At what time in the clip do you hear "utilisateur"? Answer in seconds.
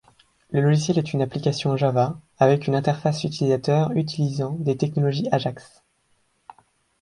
3.23-3.91